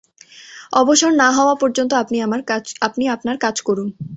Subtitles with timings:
[0.73, 1.91] অবসর না হওয়া পর্যন্ত
[2.83, 3.87] আপনি আপনার কাজ করুন।